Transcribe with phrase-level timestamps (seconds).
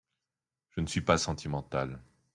[0.71, 2.01] Je ne suis pas sentimental.